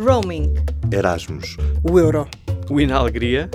[0.00, 0.54] Roaming.
[0.90, 1.58] Erasmus.
[1.82, 2.26] O euro.
[2.70, 3.50] O Inalegria.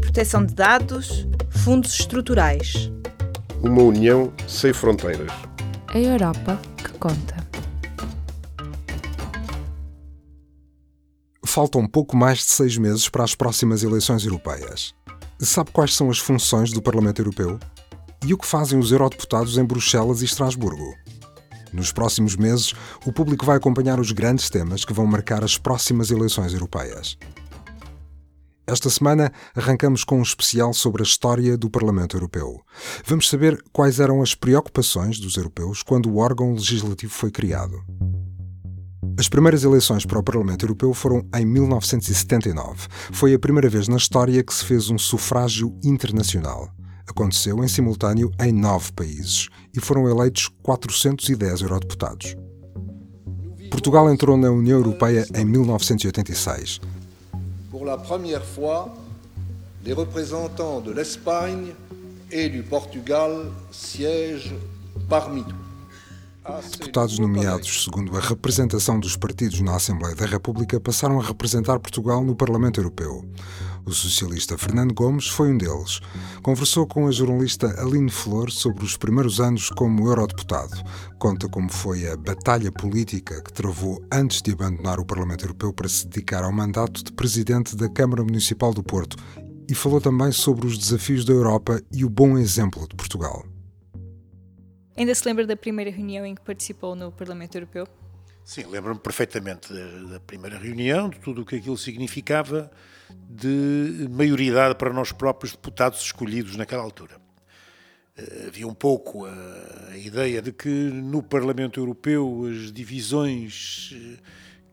[0.00, 1.28] Proteção de dados.
[1.50, 2.90] Fundos estruturais.
[3.62, 5.30] Uma união sem fronteiras.
[5.88, 7.46] A Europa que conta.
[11.44, 14.94] Faltam pouco mais de seis meses para as próximas eleições europeias.
[15.38, 17.60] Sabe quais são as funções do Parlamento Europeu?
[18.24, 20.96] E o que fazem os eurodeputados em Bruxelas e Estrasburgo?
[21.72, 22.74] Nos próximos meses,
[23.06, 27.16] o público vai acompanhar os grandes temas que vão marcar as próximas eleições europeias.
[28.66, 32.60] Esta semana arrancamos com um especial sobre a história do Parlamento Europeu.
[33.04, 37.82] Vamos saber quais eram as preocupações dos europeus quando o órgão legislativo foi criado.
[39.18, 42.88] As primeiras eleições para o Parlamento Europeu foram em 1979.
[43.12, 46.70] Foi a primeira vez na história que se fez um sufrágio internacional.
[47.06, 52.36] Aconteceu em simultâneo em nove países e foram eleitos 410 eurodeputados.
[53.70, 56.80] Portugal entrou na União Europeia em 1986.
[57.70, 58.94] Pour la première fois,
[59.84, 61.74] les représentants de l'Espagne
[62.30, 64.54] et du Portugal siègent
[65.08, 65.72] parmi nous.
[66.72, 72.24] Deputados nomeados segundo a representação dos partidos na Assembleia da República passaram a representar Portugal
[72.24, 73.24] no Parlamento Europeu.
[73.84, 76.00] O socialista Fernando Gomes foi um deles.
[76.42, 80.76] Conversou com a jornalista Aline Flor sobre os primeiros anos como eurodeputado.
[81.18, 85.88] Conta como foi a batalha política que travou antes de abandonar o Parlamento Europeu para
[85.88, 89.16] se dedicar ao mandato de presidente da Câmara Municipal do Porto
[89.68, 93.44] e falou também sobre os desafios da Europa e o bom exemplo de Portugal.
[94.96, 97.86] Ainda se lembra da primeira reunião em que participou no Parlamento Europeu?
[98.44, 102.70] Sim, lembro-me perfeitamente da, da, primeira reunião, de tudo o que aquilo significava
[103.28, 107.20] de maioridade para nós próprios deputados escolhidos naquela altura.
[108.16, 114.18] Eh, havia um pouco a, a ideia de que no Parlamento Europeu as divisões eh,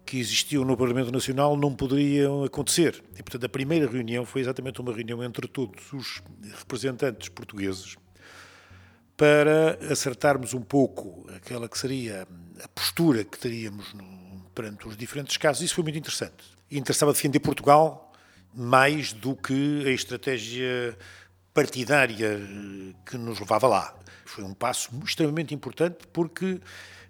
[0.04, 3.04] que existiam no Parlamento Nacional não poderiam acontecer.
[3.18, 6.24] E, portanto, a primeira reunião foi exatamente uma reunião entre todos os
[6.58, 7.96] representantes portugueses
[9.20, 12.26] para acertarmos um pouco aquela que seria
[12.64, 15.62] a postura que teríamos no, perante os diferentes casos.
[15.62, 16.42] Isso foi muito interessante.
[16.72, 18.14] Interessava defender Portugal
[18.56, 20.98] mais do que a estratégia
[21.54, 22.40] partidária
[23.06, 23.94] que nos levava lá.
[24.24, 26.62] Foi um passo extremamente importante porque,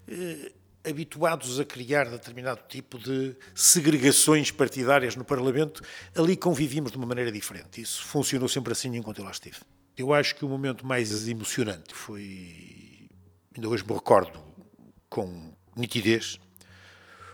[0.08, 0.52] eh,
[0.84, 5.84] habituados a criar determinado tipo de segregações partidárias no Parlamento,
[6.16, 7.80] ali convivíamos de uma maneira diferente.
[7.80, 9.58] Isso funcionou sempre assim enquanto eu lá estive.
[10.00, 13.10] Eu acho que o momento mais emocionante foi,
[13.54, 14.42] ainda hoje me recordo
[15.10, 16.40] com nitidez,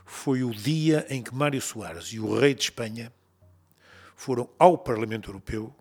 [0.04, 3.14] foi o dia em que Mário Soares e o rei de Espanha
[4.16, 5.76] foram ao Parlamento Europeu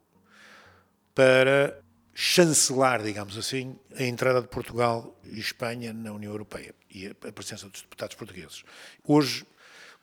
[1.15, 7.33] para chancelar, digamos assim, a entrada de Portugal e Espanha na União Europeia e a
[7.33, 8.63] presença dos deputados portugueses.
[9.03, 9.47] Hoje,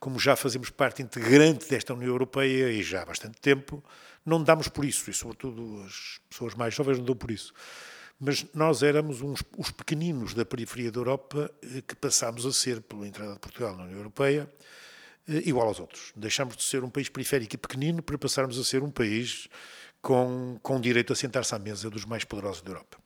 [0.02, 3.84] como já fazemos parte integrante desta União Europeia e já há bastante tempo,
[4.26, 7.54] não damos por isso, e sobretudo as pessoas mais jovens não dão por isso.
[8.20, 12.82] Mas nós éramos uns, os pequeninos da periferia da Europa eh, que passámos a ser,
[12.82, 14.52] pela entrada de Portugal na União Europeia,
[15.30, 16.12] eh, igual aos outros.
[16.16, 19.48] Deixámos de ser um país periférico e pequenino para passarmos a ser um país
[20.02, 22.98] com, com direito a sentar-se à mesa dos mais poderosos da Europa.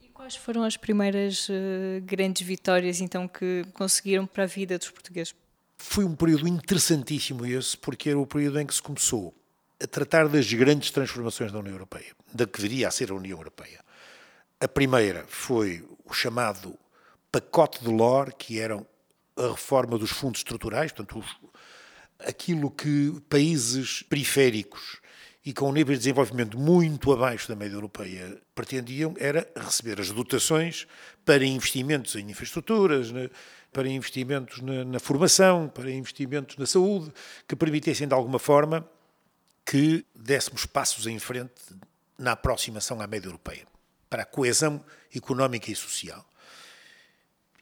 [0.00, 4.90] E quais foram as primeiras uh, grandes vitórias então que conseguiram para a vida dos
[4.90, 5.32] portugueses?
[5.76, 9.34] Foi um período interessantíssimo esse, porque era o período em que se começou
[9.82, 13.38] a tratar das grandes transformações da União Europeia, da que viria a ser a União
[13.38, 13.80] Europeia.
[14.58, 16.78] A primeira foi o chamado
[17.30, 18.84] pacote de LOR, que era
[19.36, 21.22] a reforma dos fundos estruturais, portanto,
[22.20, 25.00] aquilo que países periféricos
[25.44, 30.10] e com um nível de desenvolvimento muito abaixo da média europeia pretendiam era receber as
[30.10, 30.88] dotações
[31.24, 33.30] para investimentos em infraestruturas, né,
[33.76, 37.12] para investimentos na, na formação, para investimentos na saúde,
[37.46, 38.88] que permitissem de alguma forma
[39.66, 41.52] que dessemos passos em frente
[42.18, 43.66] na aproximação à média europeia,
[44.08, 44.82] para a coesão
[45.14, 46.24] económica e social.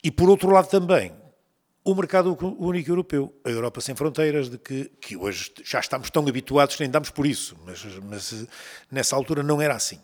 [0.04, 1.12] E, por outro lado, também,
[1.82, 6.24] o mercado único europeu, a Europa sem fronteiras, de que, que hoje já estamos tão
[6.28, 8.46] habituados nem damos por isso, mas, mas
[8.88, 10.00] nessa altura não era assim.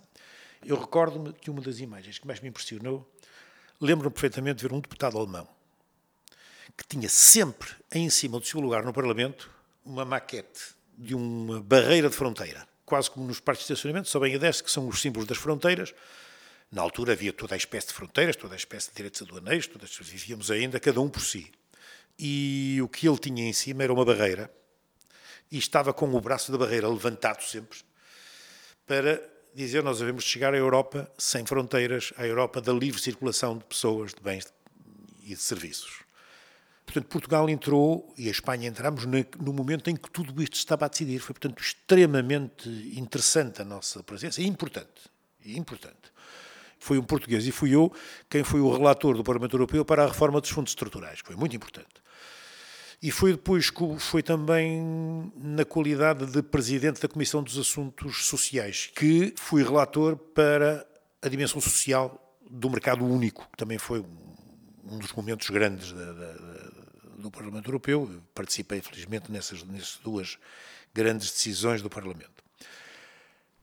[0.67, 3.09] Eu recordo-me que uma das imagens que mais me impressionou,
[3.81, 5.60] lembro-me perfeitamente de ver um deputado alemão
[6.77, 9.51] que tinha sempre em cima do seu lugar no Parlamento
[9.85, 14.35] uma maquete de uma barreira de fronteira, quase como nos parques de estacionamento, só bem
[14.35, 15.95] a deste, que são os símbolos das fronteiras.
[16.71, 19.97] Na altura havia toda a espécie de fronteiras, toda a espécie de direitos aduaneiros, todas,
[19.99, 21.51] vivíamos ainda cada um por si.
[22.19, 24.53] E o que ele tinha em cima era uma barreira,
[25.51, 27.79] e estava com o braço da barreira levantado sempre,
[28.87, 29.21] para
[29.55, 34.15] dizer nós devemos chegar à Europa sem fronteiras, à Europa da livre circulação de pessoas,
[34.15, 34.53] de bens
[35.23, 36.10] e de serviços.
[36.91, 40.89] Portanto, Portugal entrou e a Espanha entramos no momento em que tudo isto estava a
[40.89, 41.21] decidir.
[41.21, 45.09] Foi, portanto, extremamente interessante a nossa presença e importante.
[45.47, 46.11] Importante.
[46.81, 47.93] Foi um português e fui eu
[48.29, 51.37] quem foi o relator do Parlamento Europeu para a reforma dos fundos estruturais, que foi
[51.37, 52.03] muito importante.
[53.01, 58.91] E foi depois que foi também na qualidade de presidente da Comissão dos Assuntos Sociais
[58.97, 60.85] que fui relator para
[61.23, 64.05] a dimensão social do mercado único, que também foi
[64.85, 66.33] um dos momentos grandes da, da,
[67.21, 68.23] do Parlamento Europeu.
[68.35, 70.39] Participei, felizmente, nessas, nessas duas
[70.95, 72.43] grandes decisões do Parlamento.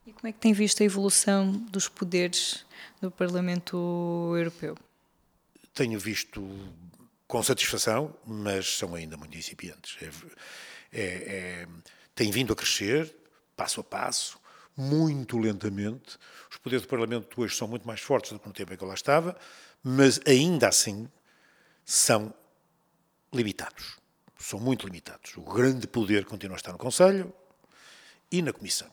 [0.05, 2.65] E como é que tem visto a evolução dos poderes
[3.01, 4.77] do Parlamento Europeu?
[5.73, 6.41] Tenho visto
[7.27, 9.97] com satisfação, mas são ainda muito incipientes.
[10.01, 10.05] É,
[10.93, 11.67] é, é,
[12.15, 13.13] tem vindo a crescer,
[13.55, 14.39] passo a passo,
[14.77, 16.17] muito lentamente.
[16.49, 18.83] Os poderes do Parlamento hoje são muito mais fortes do que no tempo em que
[18.83, 19.35] eu lá estava,
[19.83, 21.09] mas ainda assim
[21.83, 22.33] são
[23.33, 23.97] limitados.
[24.39, 25.35] São muito limitados.
[25.37, 27.33] O grande poder continua a estar no Conselho
[28.31, 28.91] e na Comissão.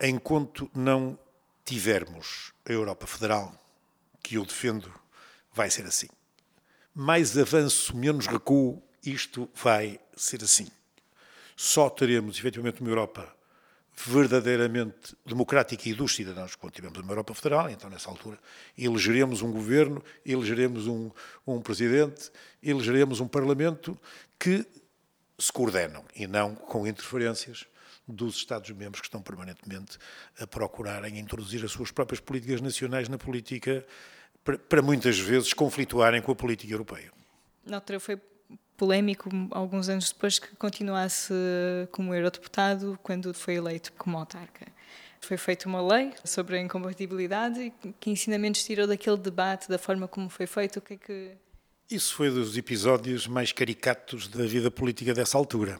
[0.00, 1.18] Enquanto não
[1.64, 3.54] tivermos a Europa Federal,
[4.22, 4.92] que eu defendo,
[5.52, 6.08] vai ser assim.
[6.94, 10.68] Mais avanço, menos recuo, isto vai ser assim.
[11.56, 13.34] Só teremos efetivamente uma Europa
[14.06, 18.38] verdadeiramente democrática e dos cidadãos, quando tivermos uma Europa Federal, então nessa altura
[18.76, 21.10] elegeremos um governo, elegeremos um,
[21.46, 22.30] um presidente,
[22.62, 23.98] elegeremos um parlamento
[24.38, 24.66] que
[25.38, 27.66] se coordenam e não com interferências
[28.06, 29.98] dos Estados-membros que estão permanentemente
[30.38, 33.86] a procurarem introduzir as suas próprias políticas nacionais na política,
[34.42, 37.12] para, para muitas vezes conflituarem com a política europeia.
[38.00, 38.20] Foi
[38.80, 41.34] polémico alguns anos depois que continuasse
[41.92, 44.66] como eurodeputado quando foi eleito como autarca.
[45.20, 50.30] Foi feita uma lei sobre a incompatibilidade que ensinamentos tirou daquele debate, da forma como
[50.30, 51.30] foi feito, o que é que...
[51.90, 55.78] Isso foi dos episódios mais caricatos da vida política dessa altura.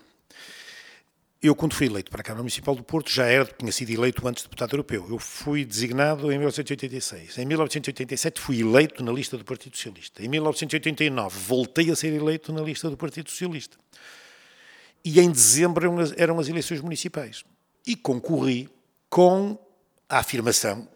[1.43, 4.29] Eu, quando fui eleito para a Câmara Municipal do Porto, já era, tinha sido eleito
[4.29, 5.07] antes de deputado europeu.
[5.09, 7.39] Eu fui designado em 1986.
[7.39, 10.23] Em 1987 fui eleito na lista do Partido Socialista.
[10.23, 13.79] Em 1989 voltei a ser eleito na lista do Partido Socialista.
[15.03, 17.43] E em dezembro eram as, eram as eleições municipais.
[17.87, 18.69] E concorri
[19.09, 19.59] com
[20.11, 20.87] a afirmação,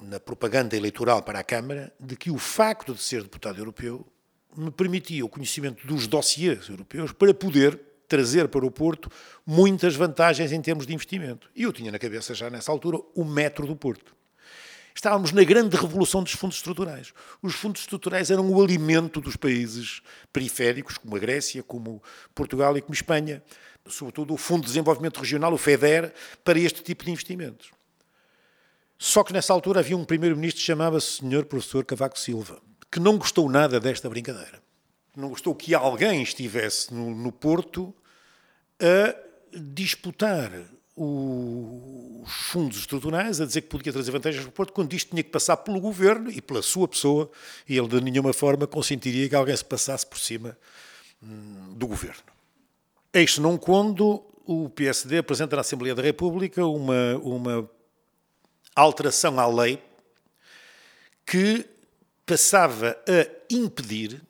[0.00, 4.06] na propaganda eleitoral para a Câmara, de que o facto de ser deputado europeu
[4.56, 9.10] me permitia o conhecimento dos dossiês europeus para poder trazer para o Porto
[9.46, 11.48] muitas vantagens em termos de investimento.
[11.54, 14.16] E eu tinha na cabeça já nessa altura o metro do Porto.
[14.94, 17.12] Estávamos na grande revolução dos fundos estruturais.
[17.40, 20.02] Os fundos estruturais eram o alimento dos países
[20.32, 22.02] periféricos, como a Grécia, como
[22.34, 23.40] Portugal e como Espanha,
[23.86, 26.12] sobretudo o Fundo de Desenvolvimento Regional, o FEDER,
[26.42, 27.70] para este tipo de investimentos.
[28.98, 31.44] Só que nessa altura havia um primeiro-ministro que chamava-se Sr.
[31.44, 32.60] Professor Cavaco Silva,
[32.90, 34.60] que não gostou nada desta brincadeira
[35.18, 37.92] não gostou que alguém estivesse no, no Porto
[38.80, 39.14] a
[39.52, 40.50] disputar
[40.96, 45.22] os fundos estruturais, a dizer que podia trazer vantagens para o Porto, quando isto tinha
[45.22, 47.30] que passar pelo governo e pela sua pessoa,
[47.68, 50.58] e ele de nenhuma forma consentiria que alguém se passasse por cima
[51.22, 52.22] hum, do governo.
[53.12, 57.70] Eis não quando o PSD apresenta na Assembleia da República uma, uma
[58.74, 59.82] alteração à lei
[61.24, 61.64] que
[62.26, 64.20] passava a impedir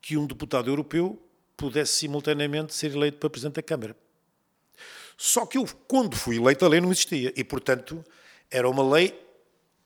[0.00, 1.20] que um deputado europeu
[1.62, 3.96] pudesse simultaneamente ser eleito para Presidente da Câmara.
[5.16, 7.32] Só que eu, quando fui eleito, a lei não existia.
[7.36, 8.04] E, portanto,
[8.50, 9.16] era uma lei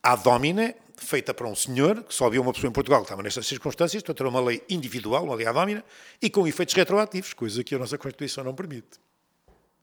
[0.03, 3.23] ad hominem, feita para um senhor, que só havia uma pessoa em Portugal que estava
[3.23, 5.85] nestas circunstâncias, portanto era uma lei individual, uma lei ad
[6.23, 8.99] e com efeitos retroativos, coisa que a nossa Constituição não permite.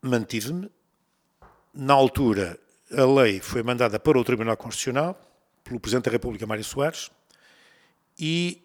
[0.02, 0.72] Mantive-me.
[1.72, 2.60] Na altura,
[2.92, 5.20] a lei foi mandada para o Tribunal Constitucional,
[5.64, 7.12] pelo Presidente da República, Mário Soares,
[8.18, 8.64] e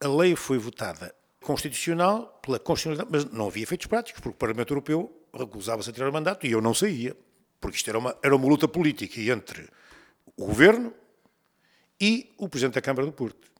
[0.00, 4.72] a lei foi votada constitucional, pela constitucionalidade, mas não havia efeitos práticos, porque o Parlamento
[4.72, 7.16] Europeu recusava-se a tirar o mandato e eu não saía,
[7.60, 9.68] porque isto era uma, era uma luta política entre
[10.36, 10.92] o governo
[12.00, 13.50] e o Presidente da Câmara do Porto.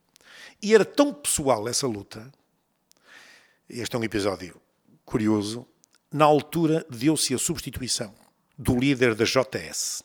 [0.61, 2.31] E era tão pessoal essa luta,
[3.69, 4.59] este é um episódio
[5.05, 5.67] curioso,
[6.11, 8.13] na altura deu-se a substituição
[8.57, 10.03] do líder da JS.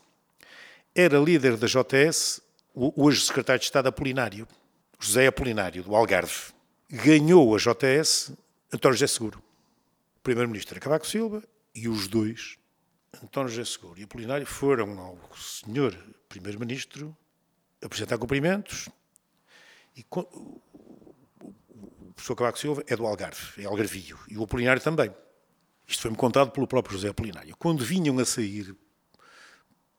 [0.94, 2.40] Era líder da JS,
[2.74, 4.48] hoje secretário de Estado Apolinário,
[4.98, 6.52] José Apolinário, do Algarve,
[6.90, 8.32] ganhou a JS
[8.72, 9.42] António José Seguro.
[10.22, 11.42] Primeiro-Ministro era Cavaco Silva
[11.74, 12.58] e os dois,
[13.22, 15.96] António José Seguro e Apolinário, foram ao senhor
[16.28, 17.16] Primeiro-Ministro
[17.82, 18.88] apresentar cumprimentos
[19.96, 20.62] e o
[22.14, 25.14] professor Cavaco Silva é do Algarve, é algarvio, e o Apolinário também.
[25.86, 27.56] Isto foi-me contado pelo próprio José Apolinário.
[27.56, 28.74] Quando vinham a sair,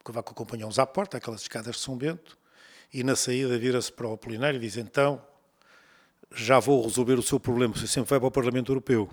[0.04, 2.38] Cavaco acompanhou-os à porta, aquelas escadas de São Bento,
[2.92, 5.24] e na saída vira-se para o Apolinário e diz: Então,
[6.34, 7.74] já vou resolver o seu problema.
[7.74, 9.10] Você sempre vai para o Parlamento Europeu,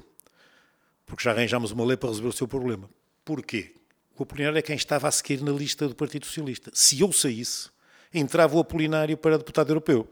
[1.05, 2.89] porque já arranjámos uma lei para resolver o seu problema.
[3.25, 3.73] Porquê?
[4.17, 6.71] O Apolinário é quem estava a seguir na lista do Partido Socialista.
[6.73, 7.69] Se eu saísse,
[8.13, 10.07] entrava o Apolinário para deputado europeu.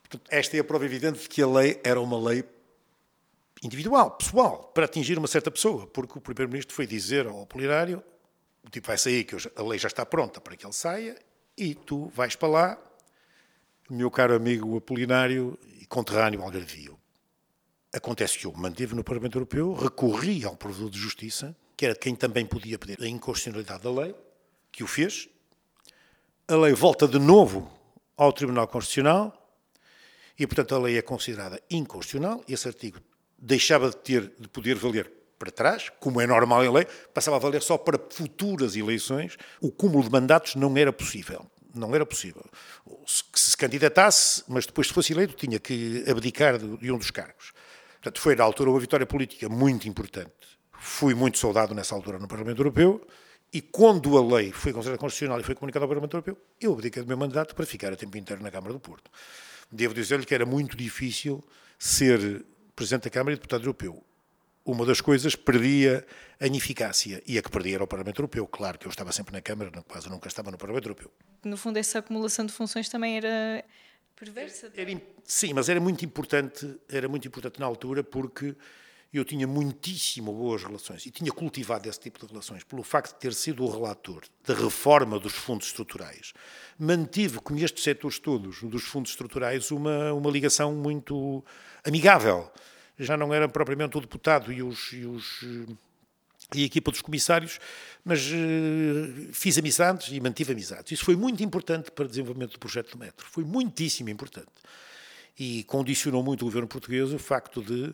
[0.00, 2.44] Portanto, esta é a prova evidente de que a lei era uma lei
[3.62, 8.02] individual, pessoal, para atingir uma certa pessoa, porque o Primeiro-Ministro foi dizer ao Apolinário
[8.64, 11.16] o tipo vai sair, que a lei já está pronta para que ele saia,
[11.56, 12.78] e tu vais para lá,
[13.90, 15.58] meu caro amigo Apolinário
[15.94, 16.98] conterrâneo Algarvio.
[17.92, 22.16] Acontece que eu mantive no Parlamento Europeu, recorri ao Provedor de Justiça, que era quem
[22.16, 24.12] também podia pedir a inconstitucionalidade da lei,
[24.72, 25.28] que o fez.
[26.48, 27.70] A lei volta de novo
[28.16, 29.56] ao Tribunal Constitucional
[30.36, 32.42] e, portanto, a lei é considerada inconstitucional.
[32.48, 32.98] Esse artigo
[33.38, 35.08] deixava de ter de poder valer
[35.38, 39.36] para trás, como é normal em lei, passava a valer só para futuras eleições.
[39.60, 41.46] O cúmulo de mandatos não era possível.
[41.72, 42.44] Não era possível.
[43.54, 47.52] Se se candidatasse, mas depois, se fosse eleito, tinha que abdicar de um dos cargos.
[48.02, 50.32] Portanto, foi, na altura, uma vitória política muito importante.
[50.72, 53.06] Fui muito saudado nessa altura no Parlamento Europeu
[53.52, 57.00] e quando a lei foi considerada constitucional e foi comunicada ao Parlamento Europeu, eu abdiquei
[57.00, 59.08] do meu mandato para ficar a tempo inteiro na Câmara do Porto.
[59.70, 61.40] Devo dizer-lhe que era muito difícil
[61.78, 62.44] ser
[62.74, 64.04] Presidente da Câmara e Deputado Europeu
[64.64, 66.06] uma das coisas perdia
[66.40, 67.22] a ineficácia.
[67.26, 68.46] E a que perdia era o Parlamento Europeu.
[68.46, 71.10] Claro que eu estava sempre na Câmara, quase nunca estava no Parlamento Europeu.
[71.44, 73.64] No fundo, essa acumulação de funções também era
[74.16, 74.72] perversa.
[74.74, 78.56] Era, sim, mas era muito importante, era muito importante na altura porque
[79.12, 83.20] eu tinha muitíssimo boas relações e tinha cultivado esse tipo de relações pelo facto de
[83.20, 86.32] ter sido o relator da reforma dos fundos estruturais.
[86.76, 91.44] Mantive com estes setores todos dos fundos estruturais uma, uma ligação muito
[91.84, 92.50] amigável
[92.98, 95.42] já não era propriamente o deputado e, os, e, os,
[96.54, 97.58] e a equipa dos comissários,
[98.04, 100.92] mas uh, fiz amizades e mantive amizades.
[100.92, 104.52] Isso foi muito importante para o desenvolvimento do projeto do metro, foi muitíssimo importante.
[105.38, 107.92] E condicionou muito o governo português o facto de,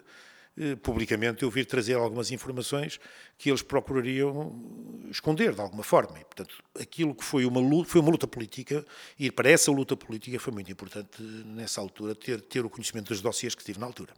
[0.59, 3.01] uh, publicamente, eu vir trazer algumas informações
[3.39, 6.19] que eles procurariam esconder de alguma forma.
[6.21, 8.85] E, portanto, aquilo que foi uma luta, foi uma luta política,
[9.19, 13.23] e para essa luta política foi muito importante, nessa altura, ter, ter o conhecimento dos
[13.23, 14.13] dossiês que tive na altura.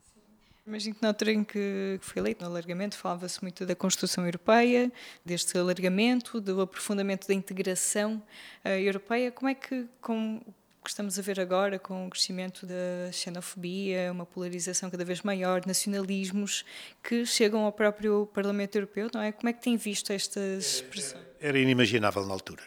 [0.64, 4.92] Imagino que na altura em que foi eleito no alargamento falava-se muito da construção europeia,
[5.24, 8.22] deste alargamento, do aprofundamento da integração
[8.64, 9.32] uh, europeia.
[9.32, 14.12] Como é que, com o que estamos a ver agora, com o crescimento da xenofobia,
[14.12, 16.64] uma polarização cada vez maior, nacionalismos
[17.02, 19.32] que chegam ao próprio Parlamento Europeu, não é?
[19.32, 21.24] Como é que tem visto estas expressões?
[21.40, 22.62] Era inimaginável na altura.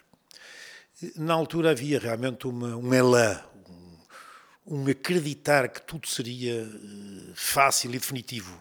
[1.15, 3.41] Na altura havia realmente uma, um elan,
[4.65, 8.59] um acreditar que tudo seria eh, fácil e definitivo.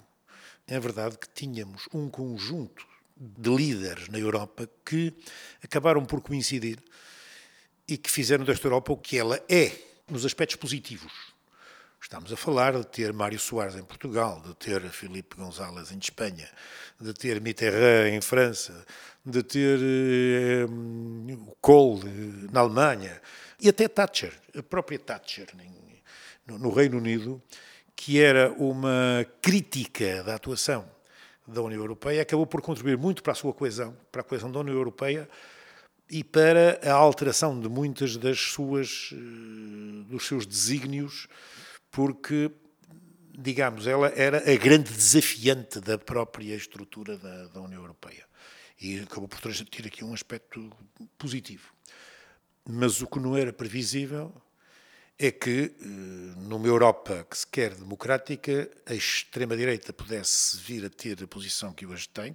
[0.67, 5.13] É verdade que tínhamos um conjunto de líderes na Europa que
[5.63, 6.79] acabaram por coincidir
[7.87, 9.73] e que fizeram desta Europa o que ela é,
[10.09, 11.13] nos aspectos positivos.
[12.01, 16.49] Estamos a falar de ter Mário Soares em Portugal, de ter Filipe González em Espanha,
[17.01, 18.85] de ter Mitterrand em França,
[19.25, 23.21] de ter eh, o Kohl eh, na Alemanha
[23.59, 25.49] e até Thatcher, a própria Thatcher
[26.47, 27.43] no Reino Unido,
[27.97, 30.89] que era uma crítica da atuação
[31.47, 34.61] da União Europeia, acabou por contribuir muito para a sua coesão, para a coesão da
[34.61, 35.29] União Europeia
[36.11, 41.27] e para a alteração de muitas das suas eh, dos seus desígnios,
[41.91, 42.51] porque
[43.37, 48.25] digamos, ela era a grande desafiante da própria estrutura da, da União Europeia.
[48.81, 50.71] E acabou por ter aqui um aspecto
[51.19, 51.73] positivo.
[52.69, 54.33] Mas o que não era previsível
[55.19, 55.85] é que, eh,
[56.49, 61.87] numa Europa que se quer democrática, a extrema-direita pudesse vir a ter a posição que
[61.87, 62.35] hoje tem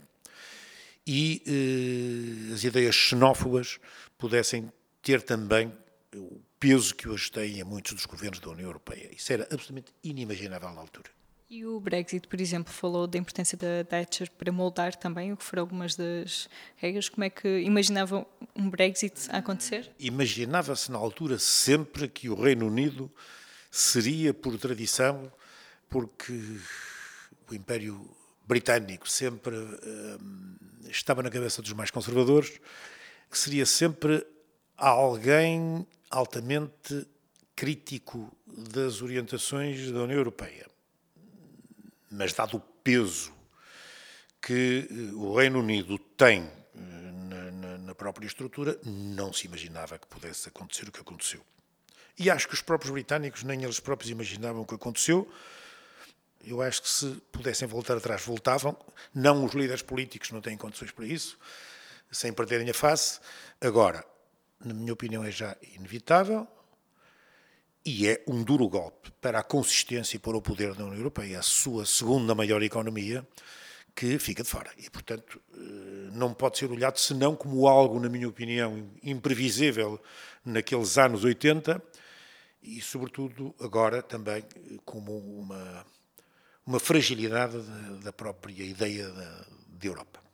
[1.06, 3.80] e eh, as ideias xenófobas
[4.18, 4.72] pudessem
[5.02, 5.74] ter também
[6.16, 9.10] o peso que hoje têm em muitos dos governos da União Europeia.
[9.16, 11.19] Isso era absolutamente inimaginável na altura.
[11.50, 15.44] E o Brexit, por exemplo, falou da importância da Thatcher para moldar também o que
[15.44, 17.10] foram algumas das regras.
[17.10, 18.24] Como é que imaginavam
[18.56, 19.90] um Brexit a acontecer?
[19.98, 23.12] Imaginava-se na altura sempre que o Reino Unido
[23.72, 25.32] seria, por tradição,
[25.90, 26.40] porque
[27.50, 28.08] o Império
[28.48, 30.56] Britânico sempre hum,
[30.88, 32.62] estava na cabeça dos mais conservadores,
[33.28, 34.24] que seria sempre
[34.78, 37.08] alguém altamente
[37.56, 40.70] crítico das orientações da União Europeia
[42.10, 43.34] mas dado o peso
[44.42, 46.80] que eh, o Reino Unido tem eh,
[47.30, 51.42] na, na, na, própria estrutura, não se imaginava que pudesse acontecer o que aconteceu.
[52.18, 55.32] E acho que os próprios britânicos, nem eles próprios imaginavam o que aconteceu.
[56.46, 58.78] Eu acho que se pudessem voltar atrás, voltavam.
[59.14, 61.38] Não os líderes políticos não têm condições para isso,
[62.12, 63.20] sem perderem a face.
[63.62, 64.06] Agora,
[64.64, 66.48] na minha opinião, é já inevitável
[67.86, 71.40] e é um duro golpe para a consistência e para o poder da União Europeia,
[71.40, 73.26] a sua segunda maior economia,
[73.96, 74.72] que fica de fora.
[74.78, 75.58] E, portanto, eh,
[76.14, 80.00] não pode ser olhado senão como algo, na minha opinião, imprevisível
[80.46, 81.82] naqueles anos 80
[82.62, 84.44] e, sobretudo, agora também
[84.86, 85.86] como uma,
[86.66, 87.58] uma fragilidade
[88.04, 89.12] da própria ideia
[89.68, 90.29] de Europa.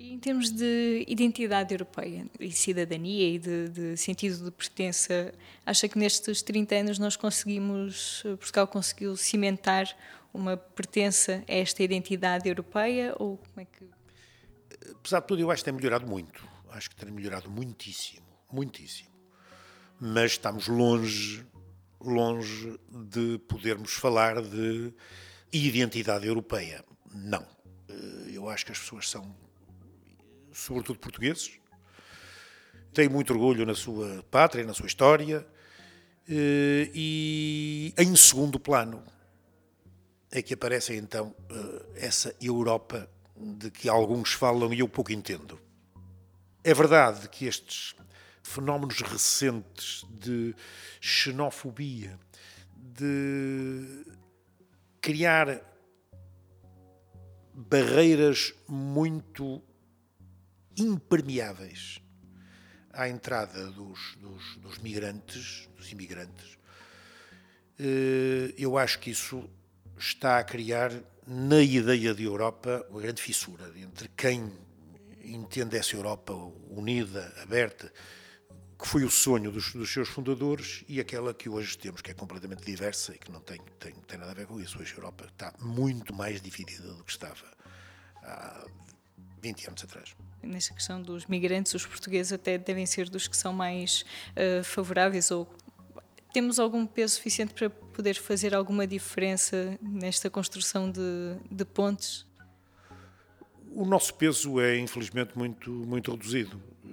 [0.00, 5.34] E em termos de identidade europeia e cidadania e de, de, sentido de pertença,
[5.66, 9.94] acha que nestes 30 anos nós conseguimos, Portugal conseguiu cimentar
[10.32, 13.84] uma pertença a esta identidade europeia ou como é que...
[14.90, 16.48] Apesar de tudo, eu acho que tem melhorado muito.
[16.70, 19.10] Acho que tem melhorado muitíssimo, muitíssimo.
[20.00, 21.44] Mas estamos longe,
[22.00, 24.94] longe de podermos falar de
[25.52, 26.82] identidade europeia.
[27.14, 27.46] Não.
[28.32, 29.49] Eu acho que as pessoas são
[30.52, 31.58] sobretudo portugueses,
[32.92, 35.46] têm muito orgulho na sua pátria, na sua história,
[36.28, 39.02] eh, e em segundo plano
[40.30, 45.60] é que aparece então eh, essa Europa de que alguns falam e eu pouco entendo.
[46.62, 47.94] É verdade que estes
[48.42, 50.54] fenómenos recentes de
[51.00, 52.18] xenofobia,
[52.76, 54.04] de
[55.00, 55.62] criar
[57.54, 59.62] barreiras muito
[60.80, 62.00] impermeáveis
[62.92, 66.58] à entrada dos, dos, dos migrantes, dos imigrantes,
[67.78, 69.48] eh, eu acho que isso
[69.98, 70.92] está a criar
[71.26, 74.52] na ideia de Europa uma grande fissura entre quem
[75.22, 76.32] entende essa Europa
[76.68, 77.92] unida, aberta,
[78.78, 82.14] que foi o sonho dos, dos, seus fundadores, e aquela que hoje temos, que é
[82.14, 84.78] completamente diversa e que não tem, tem, tem nada a ver com isso.
[84.80, 87.44] Hoje a Europa está muito mais dividida do que estava
[88.22, 88.66] há
[89.42, 93.52] 20 anos atrás nesta questão dos migrantes, os portugueses até devem ser dos que são
[93.52, 95.46] mais uh, favoráveis ou
[96.32, 101.00] temos algum peso suficiente para poder fazer alguma diferença nesta construção de,
[101.50, 102.24] de pontes?
[103.72, 106.88] O nosso peso é, infelizmente, muito, muito reduzido eh,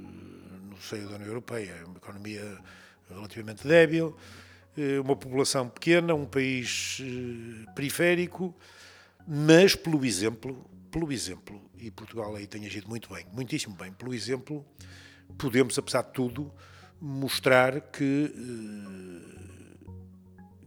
[0.70, 1.72] no seio da União Europeia.
[1.82, 2.60] É uma economia
[3.10, 4.18] relativamente débil,
[4.76, 7.00] eh, uma população pequena, um país
[7.76, 8.56] periférico,
[9.28, 14.14] mas, pelo exemplo, pelo exemplo, e Portugal aí tem agido muito bem, muitíssimo bem, pelo
[14.14, 14.66] exemplo,
[15.38, 16.52] podemos, apesar de tudo,
[17.00, 19.88] mostrar que, eh,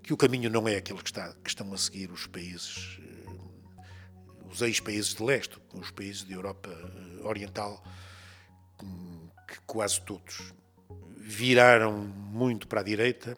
[0.02, 3.30] que o caminho não é aquele que, está, que estão a seguir os países, eh,
[4.50, 7.82] os ex-países de leste, os países da Europa eh, Oriental,
[9.46, 10.54] que quase todos
[11.16, 13.36] viraram muito para a direita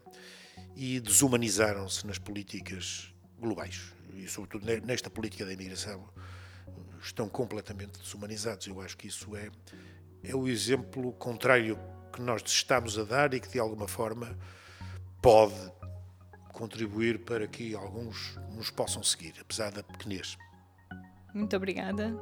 [0.76, 6.08] e desumanizaram-se nas políticas globais e, sobretudo, nesta política da imigração
[7.02, 8.66] estão completamente desumanizados.
[8.66, 9.50] Eu acho que isso é,
[10.22, 11.78] é o exemplo contrário
[12.12, 14.36] que nós estamos a dar e que, de alguma forma,
[15.20, 15.54] pode
[16.52, 20.36] contribuir para que alguns nos possam seguir, apesar da pequenez.
[21.34, 22.14] Muito obrigada.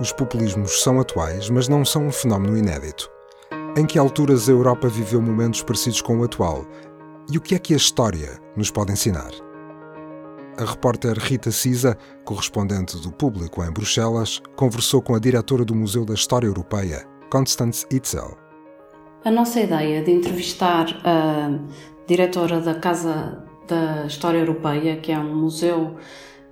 [0.00, 3.17] Os populismos são atuais, mas não são um fenómeno inédito.
[3.76, 6.66] Em que alturas a Europa viveu momentos parecidos com o atual?
[7.30, 9.30] E o que é que a história nos pode ensinar?
[10.58, 16.04] A repórter Rita Cisa, correspondente do público em Bruxelas, conversou com a diretora do Museu
[16.04, 18.36] da História Europeia, Constance Itzel.
[19.24, 21.50] A nossa ideia de entrevistar a
[22.08, 25.96] diretora da Casa da História Europeia, que é um museu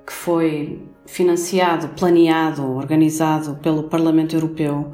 [0.07, 4.93] que foi financiado, planeado, organizado pelo Parlamento Europeu,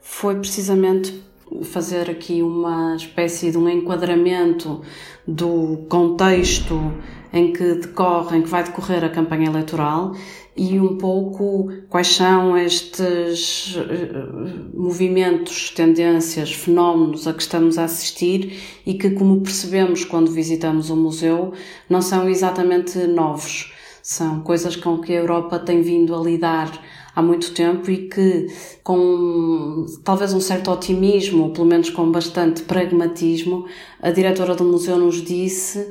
[0.00, 1.27] foi precisamente
[1.62, 4.82] fazer aqui uma espécie de um enquadramento
[5.26, 6.92] do contexto
[7.32, 10.14] em que decorre, em que vai decorrer a campanha eleitoral
[10.58, 18.58] e um pouco quais são estes eh, movimentos, tendências, fenómenos a que estamos a assistir
[18.84, 21.52] e que, como percebemos quando visitamos o museu,
[21.88, 23.72] não são exatamente novos.
[24.02, 26.72] São coisas com que a Europa tem vindo a lidar
[27.18, 28.46] há muito tempo e que,
[28.84, 33.66] com talvez um certo otimismo, ou pelo menos com bastante pragmatismo,
[34.00, 35.90] a diretora do museu nos disse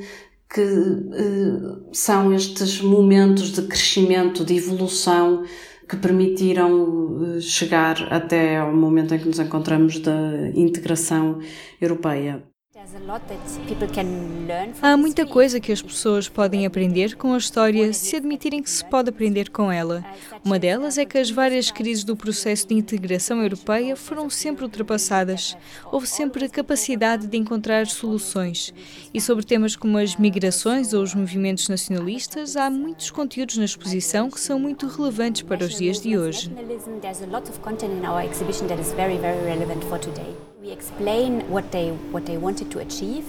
[0.50, 5.44] que eh, são estes momentos de crescimento, de evolução
[5.90, 11.40] que permitiram eh, chegar até ao momento em que nos encontramos da integração
[11.82, 12.42] europeia.
[14.84, 18.86] Há muita coisa que as pessoas podem aprender com a história se admitirem que se
[18.86, 20.06] pode aprender com ela.
[20.46, 25.58] Uma delas é que as várias crises do processo de integração europeia foram sempre ultrapassadas.
[25.92, 28.72] Houve sempre a capacidade de encontrar soluções.
[29.12, 34.30] E sobre temas como as migrações ou os movimentos nacionalistas, há muitos conteúdos na exposição
[34.30, 36.52] que são muito relevantes para os dias de hoje.
[40.60, 43.26] We explain what they what they wanted to achieve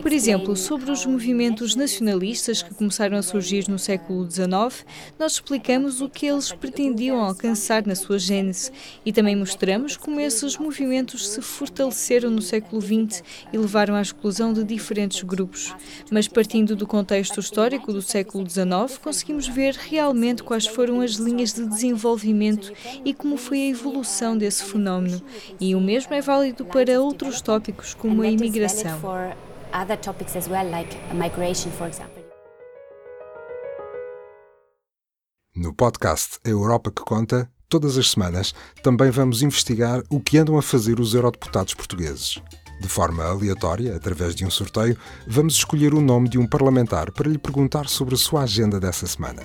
[0.00, 4.86] Por exemplo, sobre os movimentos nacionalistas que começaram a surgir no século XIX,
[5.18, 8.70] nós explicamos o que eles pretendiam alcançar na sua gênese
[9.04, 14.52] e também mostramos como esses movimentos se fortaleceram no século XX e levaram à exclusão
[14.52, 15.74] de diferentes grupos.
[16.10, 21.52] Mas partindo do contexto histórico do século XIX, conseguimos ver realmente quais foram as linhas
[21.52, 22.72] de desenvolvimento
[23.04, 25.20] e como foi a evolução desse fenómeno.
[25.60, 29.00] E o mesmo é válido para outros tópicos como a imigração
[29.72, 32.22] other topics as well, like migration, for example.
[35.54, 40.56] No podcast A Europa que Conta, todas as semanas, também vamos investigar o que andam
[40.56, 42.40] a fazer os eurodeputados portugueses.
[42.80, 47.28] De forma aleatória, através de um sorteio, vamos escolher o nome de um parlamentar para
[47.28, 49.42] lhe perguntar sobre a sua agenda dessa semana.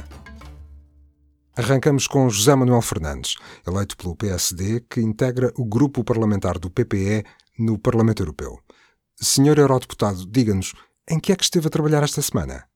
[1.56, 3.36] Arrancamos com José Manuel Fernandes,
[3.68, 7.26] eleito pelo PSD, que integra o grupo parlamentar do PPE
[7.60, 8.60] no Parlamento Europeu.
[9.20, 10.76] Senhor Eurodeputado, diga-nos,
[11.10, 12.70] em que é que esteve a trabalhar esta semana?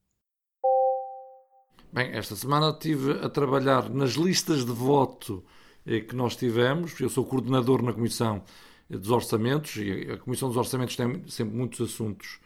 [1.92, 5.44] Bem, esta semana estive a trabalhar nas listas de voto
[5.86, 6.98] eh, que nós tivemos.
[6.98, 8.42] Eu sou coordenador na Comissão
[8.90, 12.40] dos Orçamentos e a Comissão dos Orçamentos tem sempre muitos assuntos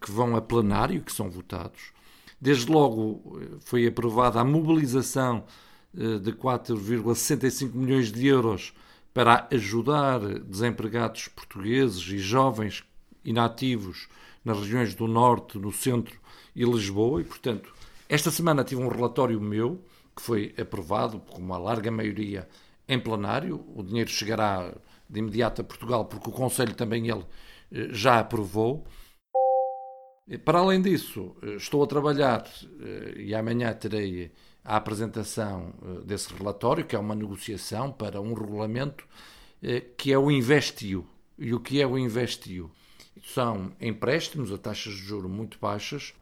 [0.00, 1.92] que vão a plenário, que são votados.
[2.40, 5.44] Desde logo eh, foi aprovada a mobilização
[5.94, 8.72] eh, de 4,65 milhões de euros
[9.12, 12.82] para ajudar desempregados portugueses e jovens
[13.24, 14.08] inativos
[14.44, 16.18] nas regiões do Norte, no Centro
[16.54, 17.72] e Lisboa, e, portanto,
[18.08, 19.82] esta semana tive um relatório meu,
[20.14, 22.48] que foi aprovado com uma larga maioria
[22.86, 23.64] em plenário.
[23.74, 24.74] O dinheiro chegará
[25.08, 27.24] de imediato a Portugal, porque o Conselho também ele
[27.70, 28.86] eh, já aprovou.
[30.44, 32.46] Para além disso, eh, estou a trabalhar
[32.80, 34.30] eh, e amanhã terei
[34.64, 39.04] a apresentação desse relatório, que é uma negociação para um regulamento
[39.96, 41.04] que é o Investiu.
[41.36, 42.70] E o que é o Investiu?
[43.22, 46.14] São empréstimos a taxas de juros muito baixas.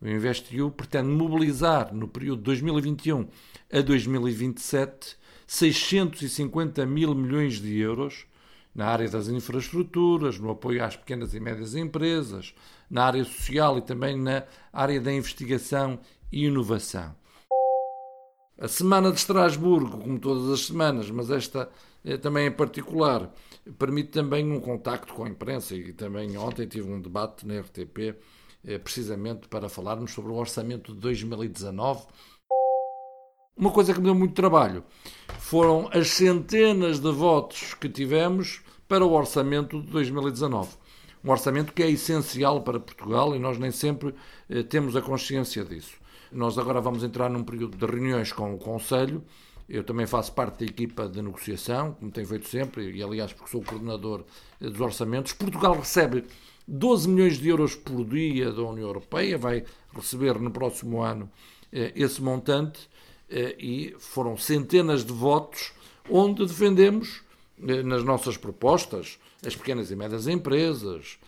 [0.00, 3.28] O InvestEU pretende mobilizar no período de 2021
[3.72, 8.26] a 2027 650 mil milhões de euros
[8.74, 12.54] na área das infraestruturas, no apoio às pequenas e médias empresas,
[12.88, 15.98] na área social e também na área da investigação
[16.30, 17.14] e inovação.
[18.60, 21.68] A Semana de Estrasburgo, como todas as semanas, mas esta
[22.04, 23.32] eh, também em particular,
[23.78, 28.16] permite também um contacto com a imprensa e também ontem tive um debate na RTP
[28.64, 32.06] eh, precisamente para falarmos sobre o orçamento de 2019.
[33.56, 34.84] Uma coisa que me deu muito trabalho
[35.38, 40.76] foram as centenas de votos que tivemos para o orçamento de 2019.
[41.24, 44.14] Um orçamento que é essencial para Portugal e nós nem sempre
[44.48, 45.94] eh, temos a consciência disso.
[46.30, 49.24] Nós agora vamos entrar num período de reuniões com o Conselho
[49.68, 53.50] eu também faço parte da equipa de negociação, como tenho feito sempre, e aliás, porque
[53.50, 54.24] sou o coordenador
[54.58, 55.32] dos orçamentos.
[55.34, 56.24] Portugal recebe
[56.66, 61.30] 12 milhões de euros por dia da União Europeia, vai receber no próximo ano
[61.72, 62.88] eh, esse montante,
[63.28, 65.72] eh, e foram centenas de votos
[66.08, 67.22] onde defendemos,
[67.66, 71.18] eh, nas nossas propostas, as pequenas e médias empresas,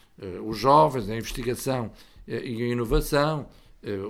[0.44, 1.90] os jovens, a investigação
[2.26, 3.46] e a inovação,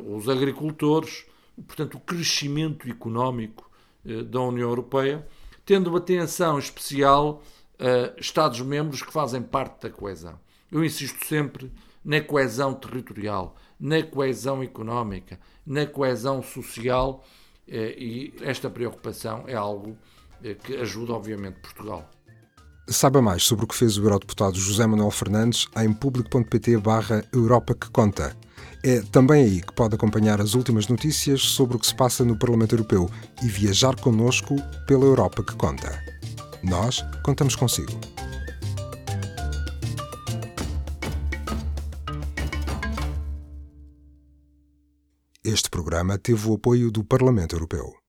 [0.09, 1.25] os agricultores,
[1.69, 3.70] portanto, o crescimento económico
[4.05, 5.27] da União Europeia,
[5.65, 7.43] tendo uma atenção especial
[7.79, 10.39] a Estados-membros que fazem parte da coesão.
[10.71, 11.73] Eu insisto sempre
[12.05, 17.25] na coesão territorial, na coesão económica, na coesão social
[17.67, 19.97] eh, e esta preocupação é algo
[20.43, 22.09] eh, que ajuda, obviamente, Portugal.
[22.89, 27.75] Saiba mais sobre o que fez o Eurodeputado José Manuel Fernandes em público.pt barra Europa
[27.75, 28.37] que Conta.
[28.83, 32.39] É também aí que pode acompanhar as últimas notícias sobre o que se passa no
[32.39, 33.11] Parlamento Europeu
[33.43, 36.03] e viajar connosco pela Europa que conta.
[36.63, 37.93] Nós contamos consigo.
[45.45, 48.00] Este programa teve o apoio do Parlamento Europeu.